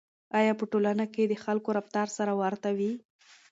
آیا 0.39 0.53
په 0.59 0.63
یوه 0.65 0.71
ټولنه 0.71 1.05
کې 1.13 1.23
د 1.27 1.33
خلکو 1.43 1.69
رفتار 1.77 2.07
سره 2.17 2.31
ورته 2.41 2.69
وي؟ 2.77 2.91